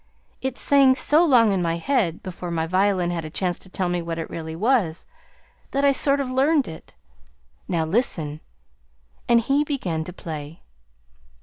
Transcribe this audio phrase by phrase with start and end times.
[0.41, 3.87] It sang so long in my head, before my violin had a chance to tell
[3.87, 5.05] me what it really was,
[5.69, 6.95] that I sort of learned it.
[7.67, 8.41] Now, listen!"
[9.29, 10.63] And he began to play.